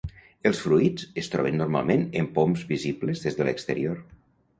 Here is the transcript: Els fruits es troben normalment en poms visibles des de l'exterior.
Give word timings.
Els 0.49 0.59
fruits 0.61 1.03
es 1.23 1.29
troben 1.33 1.59
normalment 1.63 2.05
en 2.21 2.29
poms 2.39 2.63
visibles 2.73 3.21
des 3.27 3.37
de 3.41 3.47
l'exterior. 3.49 4.01